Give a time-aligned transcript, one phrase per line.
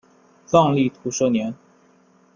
[0.47, 1.53] 藏历土蛇年。